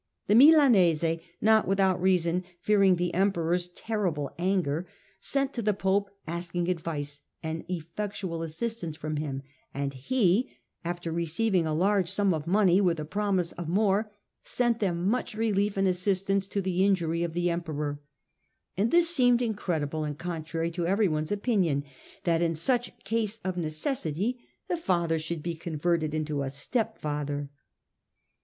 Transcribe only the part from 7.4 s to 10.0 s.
and effectual assistance from him; and